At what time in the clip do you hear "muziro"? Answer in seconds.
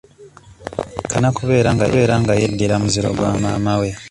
2.81-3.09